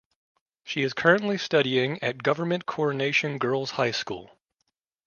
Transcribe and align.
She 0.63 0.81
is 0.81 0.93
currently 0.95 1.37
studying 1.37 2.01
at 2.01 2.23
Government 2.23 2.65
Coronation 2.65 3.37
Girls 3.37 3.69
High 3.69 3.91
School. 3.91 4.31